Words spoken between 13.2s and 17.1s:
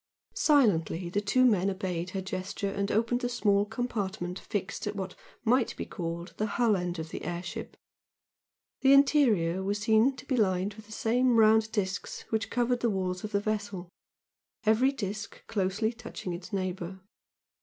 of the vessel, every disc closely touching its neighbour.